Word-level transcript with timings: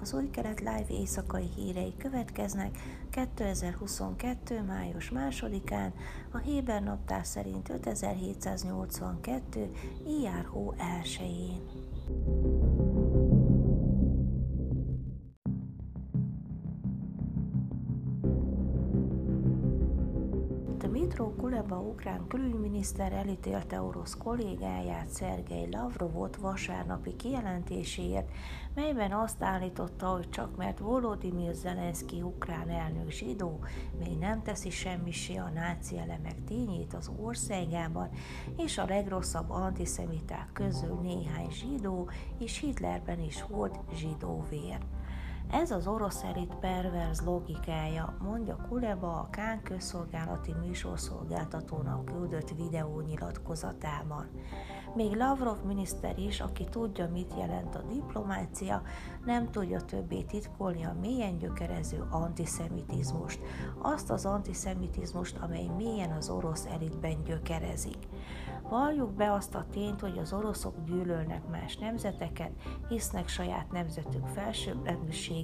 az 0.00 0.14
új 0.14 0.30
kelet 0.30 0.58
live 0.58 0.86
éjszakai 0.88 1.48
hírei 1.56 1.94
következnek 1.98 2.78
2022. 3.10 4.62
május 4.62 5.12
2-án, 5.14 5.92
a 6.30 6.38
Héber 6.38 6.82
naptár 6.82 7.26
szerint 7.26 7.68
5782. 7.68 9.70
ijár 10.06 10.44
hó 10.44 10.74
1-én. 11.02 11.79
Dmitro 21.10 21.34
Kuleba 21.34 21.80
ukrán 21.80 22.26
külügyminiszter 22.26 23.12
elítélte 23.12 23.82
orosz 23.82 24.16
kollégáját 24.16 25.08
Szergei 25.08 25.70
Lavrovot 25.70 26.36
vasárnapi 26.36 27.16
kijelentéséért, 27.16 28.30
melyben 28.74 29.12
azt 29.12 29.42
állította, 29.42 30.06
hogy 30.06 30.28
csak 30.28 30.56
mert 30.56 30.78
Volodymyr 30.78 31.54
Zelenszky 31.54 32.22
ukrán 32.22 32.68
elnök 32.68 33.10
zsidó 33.10 33.58
még 33.98 34.18
nem 34.18 34.42
teszi 34.42 34.70
semmisé 34.70 35.36
a 35.36 35.50
náci 35.54 35.98
elemek 35.98 36.44
tényét 36.44 36.94
az 36.94 37.10
országában, 37.20 38.08
és 38.56 38.78
a 38.78 38.86
legrosszabb 38.86 39.50
antiszemiták 39.50 40.50
közül 40.52 40.98
néhány 41.02 41.50
zsidó, 41.50 42.10
és 42.38 42.58
Hitlerben 42.58 43.20
is 43.20 43.42
volt 43.42 43.78
zsidó 43.94 44.44
vér. 44.50 44.78
Ez 45.52 45.70
az 45.70 45.86
orosz 45.86 46.22
elit 46.22 46.54
perverz 46.54 47.20
logikája, 47.24 48.16
mondja 48.22 48.56
Kuleba 48.68 49.12
a 49.12 49.28
Kán 49.30 49.62
közszolgálati 49.62 50.54
műsorszolgáltatónak 50.66 52.04
küldött 52.04 52.50
videó 52.50 53.00
nyilatkozatában. 53.00 54.28
Még 54.94 55.16
Lavrov 55.16 55.56
miniszter 55.64 56.18
is, 56.18 56.40
aki 56.40 56.64
tudja, 56.64 57.08
mit 57.08 57.34
jelent 57.38 57.74
a 57.74 57.82
diplomácia, 57.82 58.82
nem 59.24 59.50
tudja 59.50 59.80
többé 59.80 60.22
titkolni 60.22 60.84
a 60.84 60.96
mélyen 61.00 61.38
gyökerező 61.38 62.06
antiszemitizmust, 62.10 63.40
azt 63.78 64.10
az 64.10 64.26
antiszemitizmust, 64.26 65.36
amely 65.40 65.66
mélyen 65.76 66.10
az 66.10 66.28
orosz 66.28 66.66
elitben 66.66 67.24
gyökerezik. 67.24 68.08
Valljuk 68.68 69.12
be 69.12 69.32
azt 69.32 69.54
a 69.54 69.66
tényt, 69.70 70.00
hogy 70.00 70.18
az 70.18 70.32
oroszok 70.32 70.74
gyűlölnek 70.84 71.48
más 71.48 71.76
nemzeteket, 71.76 72.50
hisznek 72.88 73.28
saját 73.28 73.70
nemzetük 73.72 74.26
felsőbbrendűségében 74.26 75.39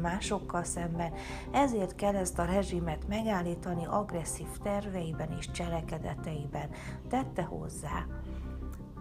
másokkal 0.00 0.64
szemben, 0.64 1.12
ezért 1.50 1.94
kell 1.94 2.14
ezt 2.16 2.38
a 2.38 2.44
rezsimet 2.44 3.08
megállítani 3.08 3.86
agresszív 3.86 4.48
terveiben 4.62 5.36
és 5.38 5.50
cselekedeteiben, 5.50 6.70
tette 7.08 7.42
hozzá. 7.42 8.06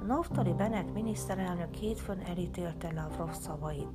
Naftali 0.07 0.53
Bennett 0.53 0.93
miniszterelnök 0.93 1.73
hétfőn 1.73 2.19
elítélte 2.19 2.91
Lavrov 2.95 3.31
szavait. 3.31 3.87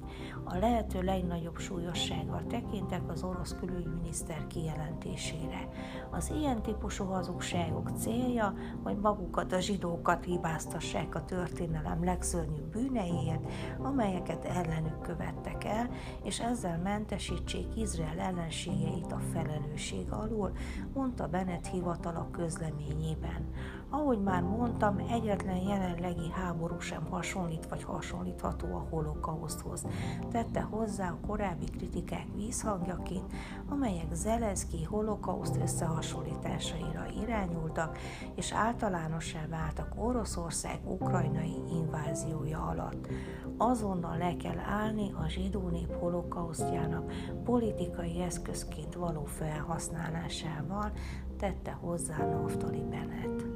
A 0.45 0.57
lehető 0.57 1.03
legnagyobb 1.03 1.59
súlyossággal 1.59 2.43
tekintek 2.49 3.11
az 3.11 3.23
orosz 3.23 3.55
külügyminiszter 3.61 4.47
kijelentésére. 4.47 5.69
Az 6.11 6.31
ilyen 6.31 6.63
típusú 6.63 7.05
hazugságok 7.05 7.91
célja, 7.97 8.55
hogy 8.83 8.97
magukat 8.97 9.53
a 9.53 9.61
zsidókat 9.61 10.25
hibáztassák 10.25 11.15
a 11.15 11.25
történelem 11.25 12.05
legszörnyűbb 12.05 12.71
bűneiért, 12.71 13.53
amelyeket 13.79 14.45
ellenük 14.45 15.01
követtek 15.01 15.65
el, 15.65 15.91
és 16.23 16.41
ezzel 16.41 16.79
mentesítsék 16.79 17.77
Izrael 17.77 18.19
ellenségeit 18.19 19.13
a 19.13 19.21
felelősség 19.33 20.11
alól, 20.11 20.53
mondta 20.95 21.29
Bennett 21.29 21.67
hivatala 21.67 22.29
közleményében. 22.31 23.49
Ahogy 23.97 24.23
már 24.23 24.43
mondtam, 24.43 24.99
egyetlen 25.11 25.57
jelenlegi 25.57 26.31
háború 26.31 26.79
sem 26.79 27.07
hasonlít 27.11 27.67
vagy 27.67 27.83
hasonlítható 27.83 28.67
a 28.75 28.87
holokauszthoz. 28.91 29.87
Tette 30.31 30.61
hozzá 30.61 31.11
a 31.11 31.27
korábbi 31.27 31.65
kritikák 31.65 32.27
vízhangjaként, 32.35 33.33
amelyek 33.69 34.15
Zelenszky 34.15 34.85
holokauszt 34.85 35.57
összehasonlításaira 35.63 37.07
irányultak, 37.23 37.99
és 38.35 38.53
általánossá 38.53 39.47
váltak 39.51 39.93
Oroszország 39.97 40.81
ukrajnai 40.85 41.63
inváziója 41.73 42.63
alatt. 42.63 43.09
Azonnal 43.57 44.17
le 44.17 44.37
kell 44.37 44.59
állni 44.59 45.13
a 45.13 45.29
zsidó 45.29 45.69
nép 45.69 45.93
holokausztjának 46.01 47.13
politikai 47.45 48.21
eszközként 48.21 48.95
való 48.95 49.25
felhasználásával, 49.25 50.93
tette 51.39 51.73
hozzá 51.73 52.17
Naftali 52.17 52.83
Bennett. 52.91 53.54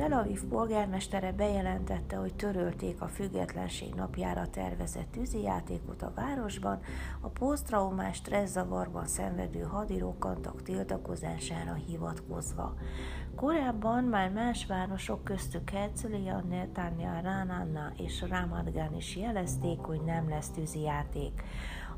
Tel 0.00 0.12
Aviv 0.12 0.44
polgármestere 0.44 1.32
bejelentette, 1.32 2.16
hogy 2.16 2.34
törölték 2.34 3.00
a 3.00 3.08
függetlenség 3.08 3.94
napjára 3.94 4.50
tervezett 4.50 5.10
tűzijátékot 5.12 6.02
a 6.02 6.12
városban, 6.14 6.80
a 7.20 7.28
posztraumás 7.28 8.16
stresszavarban 8.16 9.06
szenvedő 9.06 9.60
hadirokantak 9.60 10.62
tiltakozására 10.62 11.74
hivatkozva. 11.74 12.74
Korábban 13.36 14.04
már 14.04 14.30
más 14.30 14.66
városok 14.66 15.24
köztük 15.24 15.70
Herzliya, 15.70 16.40
Netanya, 16.48 17.20
Rananna 17.20 17.92
és 17.96 18.24
Ramat 18.28 18.72
Gan 18.72 18.94
is 18.96 19.16
jelezték, 19.16 19.78
hogy 19.78 20.00
nem 20.00 20.28
lesz 20.28 20.48
tűzijáték. 20.50 21.42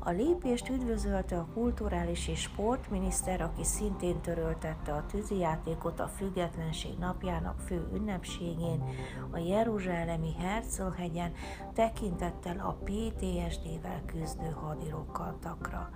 A 0.05 0.11
lépést 0.11 0.69
üdvözölte 0.69 1.37
a 1.37 1.47
kulturális 1.53 2.27
és 2.27 2.41
sportminiszter, 2.41 3.41
aki 3.41 3.63
szintén 3.63 4.21
töröltette 4.21 4.93
a 4.93 5.05
tűzijátékot 5.05 5.99
a 5.99 6.07
függetlenség 6.07 6.97
napjának 6.99 7.59
fő 7.59 7.87
ünnepségén, 7.95 8.83
a 9.31 9.37
Jeruzsálemi 9.37 10.33
Herzlhegyen 10.33 11.31
tekintettel 11.73 12.59
a 12.59 12.77
PTSD-vel 12.83 14.01
küzdő 14.05 14.49
hadirokkantakra. 14.49 15.89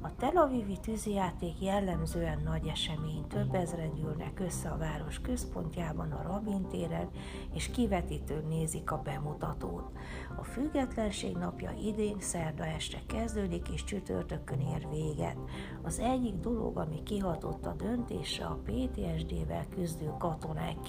A 0.00 0.16
Tel 0.16 0.36
Avivi 0.36 0.78
tűzijáték 0.80 1.60
jellemzően 1.60 2.40
nagy 2.44 2.66
esemény, 2.66 3.26
több 3.26 3.54
ezren 3.54 3.94
gyűlnek 3.94 4.40
össze 4.40 4.68
a 4.68 4.76
város 4.76 5.20
központjában, 5.20 6.12
a 6.12 6.22
Rabin 6.22 6.68
téren, 6.68 7.08
és 7.54 7.70
kivetítőn 7.70 8.46
nézik 8.48 8.90
a 8.90 9.02
bemutatót. 9.04 9.90
A 10.36 10.42
függetlenség 10.42 11.36
napja 11.36 11.70
idén 11.70 12.16
szerda 12.20 12.66
este 12.66 12.98
kezdődik, 13.06 13.68
és 13.68 13.84
csütörtökön 13.84 14.60
ér 14.60 14.88
véget. 14.90 15.36
Az 15.82 15.98
egyik 15.98 16.34
dolog, 16.34 16.78
ami 16.78 17.02
kihatott 17.02 17.66
a 17.66 17.74
döntésre, 17.76 18.44
a 18.44 18.60
PTSD-vel 18.64 19.66
küzdő 19.68 20.12
katonák 20.18 20.82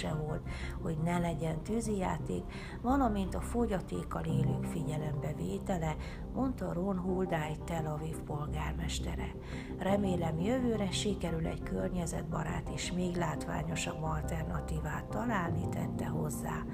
kérése 0.00 0.14
volt, 0.14 0.48
hogy 0.82 0.96
ne 1.04 1.18
legyen 1.18 1.62
tűzijáték, 1.62 2.42
valamint 2.82 3.34
a 3.34 3.40
fogyatékkal 3.40 4.24
élők 4.24 4.64
figyelembe 4.64 5.34
vétele, 5.36 5.96
mondta 6.34 6.72
Ron 6.72 6.98
Huldály 6.98 7.56
Tel 7.64 7.86
Aviv 7.86 8.16
polgármestere. 8.26 9.34
Remélem 9.78 10.40
jövőre 10.40 10.90
sikerül 10.90 11.46
egy 11.46 11.62
környezetbarát 11.62 12.68
és 12.68 12.92
még 12.92 13.16
látványosabb 13.16 14.02
alternatívát 14.02 15.04
találni, 15.04 15.68
tette 15.68 16.06
hozzá. 16.06 16.64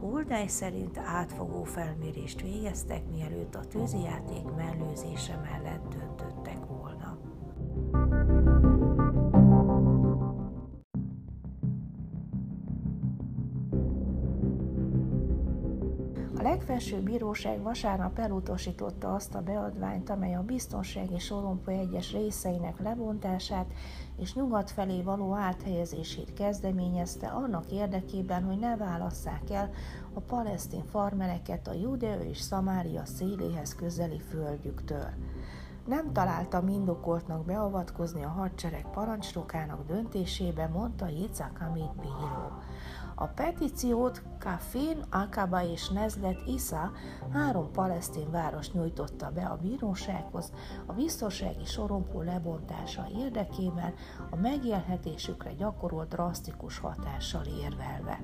Huldály 0.00 0.46
szerint 0.46 0.98
átfogó 0.98 1.64
felmérést 1.64 2.40
végeztek, 2.40 3.02
mielőtt 3.10 3.54
a 3.54 3.64
tűzijáték 3.64 4.44
mellőzése 4.56 5.40
mellett 5.42 5.94
döntöttek 5.94 6.71
legfelsőbb 16.52 17.02
bíróság 17.02 17.62
vasárnap 17.62 18.18
elutasította 18.18 19.14
azt 19.14 19.34
a 19.34 19.40
beadványt, 19.40 20.10
amely 20.10 20.34
a 20.34 20.42
biztonsági 20.42 21.18
sorompó 21.18 21.72
egyes 21.72 22.12
részeinek 22.12 22.78
lebontását 22.78 23.66
és 24.18 24.34
nyugat 24.34 24.70
felé 24.70 25.02
való 25.02 25.34
áthelyezését 25.34 26.32
kezdeményezte 26.32 27.26
annak 27.26 27.70
érdekében, 27.70 28.44
hogy 28.44 28.58
ne 28.58 28.76
válasszák 28.76 29.50
el 29.50 29.70
a 30.12 30.20
palesztin 30.20 30.84
farmereket 30.84 31.68
a 31.68 31.72
Judea 31.72 32.20
és 32.20 32.40
Szamária 32.40 33.04
széléhez 33.04 33.74
közeli 33.74 34.18
földjüktől. 34.18 35.08
Nem 35.86 36.12
találta 36.12 36.62
indokoltnak 36.68 37.44
beavatkozni 37.44 38.24
a 38.24 38.28
hadsereg 38.28 38.86
parancsnokának 38.90 39.86
döntésébe, 39.86 40.66
mondta 40.66 41.08
Yitzhak 41.08 41.56
Hamid 41.58 41.90
bíró. 42.00 42.52
A 43.22 43.26
petíciót 43.26 44.22
Kafin, 44.38 45.04
Akaba 45.10 45.62
és 45.62 45.88
Nezlet 45.88 46.38
Isa 46.46 46.90
három 47.32 47.70
palesztin 47.72 48.30
város 48.30 48.72
nyújtotta 48.72 49.30
be 49.30 49.42
a 49.42 49.58
bírósághoz 49.62 50.52
a 50.86 50.92
biztonsági 50.92 51.64
sorompó 51.64 52.20
lebontása 52.20 53.06
érdekében 53.16 53.94
a 54.30 54.36
megélhetésükre 54.36 55.52
gyakorolt 55.52 56.08
drasztikus 56.08 56.78
hatással 56.78 57.44
érvelve. 57.44 58.20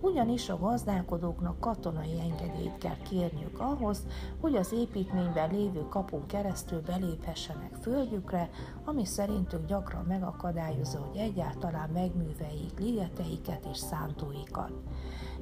Ugyanis 0.00 0.48
a 0.48 0.58
gazdálkodóknak 0.58 1.60
katonai 1.60 2.20
engedélyt 2.20 2.78
kell 2.78 2.98
kérniük 3.10 3.60
ahhoz, 3.60 4.06
hogy 4.40 4.56
az 4.56 4.72
építményben 4.72 5.50
lévő 5.50 5.88
kapun 5.88 6.26
keresztül 6.26 6.80
beléphessenek 6.80 7.74
földjükre, 7.74 8.50
ami 8.84 9.04
szerintük 9.04 9.66
gyakran 9.66 10.04
megakadályozza, 10.04 10.98
hogy 10.98 11.16
egyáltalán 11.16 11.90
megműveljék 11.90 12.78
ligeteiket 12.78 13.64
és 13.72 13.78
szántóikat. 14.26 14.72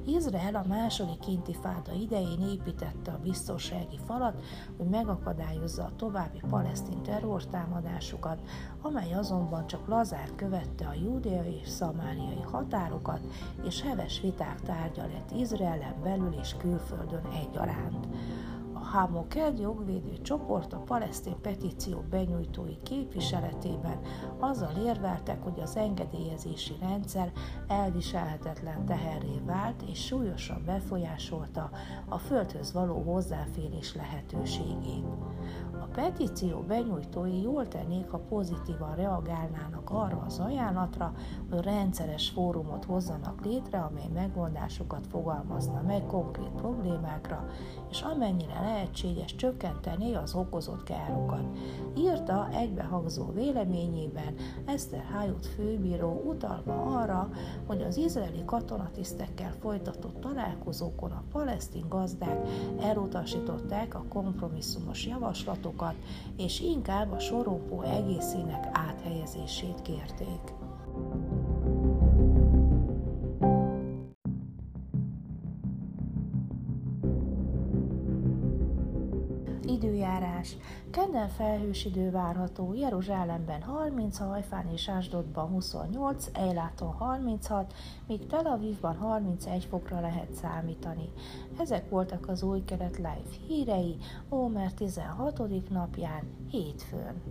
Izrael 0.07 0.55
a 0.55 0.65
második 0.67 1.27
intifáda 1.27 1.91
idején 1.91 2.41
építette 2.41 3.11
a 3.11 3.19
biztonsági 3.23 3.99
falat, 4.05 4.43
hogy 4.77 4.87
megakadályozza 4.87 5.83
a 5.83 5.95
további 5.95 6.41
palesztin 6.49 7.01
terrortámadásokat, 7.01 8.39
amely 8.81 9.13
azonban 9.13 9.67
csak 9.67 9.87
lazár 9.87 10.29
követte 10.35 10.85
a 10.87 10.93
júdeai 10.93 11.59
és 11.61 11.69
szamáriai 11.69 12.41
határokat, 12.51 13.19
és 13.63 13.81
heves 13.81 14.21
viták 14.21 14.61
tárgya 14.61 15.05
lett 15.05 15.31
Izraelen 15.31 15.95
belül 16.03 16.35
és 16.41 16.55
külföldön 16.57 17.25
egyaránt. 17.25 18.07
Hamokel 18.91 19.53
jogvédő 19.59 20.21
csoport 20.21 20.73
a 20.73 20.77
palesztin 20.77 21.35
petíció 21.41 22.03
benyújtói 22.09 22.81
képviseletében 22.83 23.99
azzal 24.39 24.71
érveltek, 24.85 25.43
hogy 25.43 25.59
az 25.59 25.75
engedélyezési 25.75 26.73
rendszer 26.79 27.31
elviselhetetlen 27.67 28.85
teherré 28.85 29.41
vált 29.45 29.81
és 29.81 30.05
súlyosan 30.05 30.61
befolyásolta 30.65 31.69
a 32.09 32.17
földhöz 32.17 32.73
való 32.73 33.01
hozzáférés 33.01 33.95
lehetőségét. 33.95 35.05
A 35.79 35.85
petíció 35.85 36.59
benyújtói 36.59 37.41
jól 37.41 37.67
tennék, 37.67 38.09
ha 38.09 38.17
pozitívan 38.17 38.95
reagálnának 38.95 39.89
arra 39.89 40.23
az 40.25 40.39
ajánlatra, 40.39 41.13
hogy 41.49 41.63
rendszeres 41.63 42.29
fórumot 42.29 42.85
hozzanak 42.85 43.45
létre, 43.45 43.79
amely 43.79 44.09
megoldásokat 44.13 45.07
fogalmazna 45.07 45.81
meg 45.81 46.05
konkrét 46.05 46.51
problémákra, 46.55 47.45
és 47.89 48.01
amennyire 48.01 48.59
lehetséges 48.75 49.35
csökkenteni 49.35 50.15
az 50.15 50.33
okozott 50.33 50.83
károkat. 50.83 51.57
Írta 51.97 52.49
egybehangzó 52.53 53.31
véleményében 53.33 54.35
Eszter 54.65 55.03
Hájut 55.13 55.45
főbíró 55.45 56.21
utalva 56.25 56.73
arra, 56.73 57.29
hogy 57.67 57.81
az 57.81 57.97
izraeli 57.97 58.45
katonatisztekkel 58.45 59.53
folytatott 59.59 60.19
találkozókon 60.19 61.11
a 61.11 61.23
palesztin 61.31 61.85
gazdák 61.89 62.47
elutasították 62.81 63.95
a 63.95 64.05
kompromisszumos 64.09 65.05
javaslatokat, 65.05 65.95
és 66.37 66.59
inkább 66.59 67.11
a 67.11 67.19
sorompó 67.19 67.81
egészének 67.81 68.69
áthelyezését 68.71 69.81
kérték. 69.81 70.53
Időjárás. 79.67 80.57
Kedden 80.91 81.29
felhős 81.29 81.85
idő 81.85 82.11
várható, 82.11 82.73
Jeruzsálemben 82.73 83.61
30, 83.61 84.17
Hajfán 84.17 84.71
és 84.71 84.89
Ásdodban 84.89 85.47
28, 85.47 86.29
Ejláton 86.33 86.91
36, 86.91 87.73
míg 88.07 88.27
Tel 88.27 88.45
Avivban 88.45 88.95
31 88.95 89.65
fokra 89.65 89.99
lehet 89.99 90.33
számítani. 90.33 91.09
Ezek 91.59 91.89
voltak 91.89 92.27
az 92.27 92.43
új 92.43 92.63
kelet 92.65 92.97
live 92.97 93.21
hírei, 93.47 93.97
Ómer 94.31 94.73
16. 94.73 95.69
napján, 95.69 96.23
hétfőn. 96.49 97.21